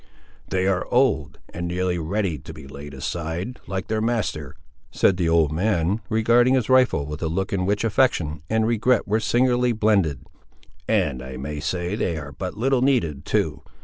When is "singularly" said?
9.19-9.73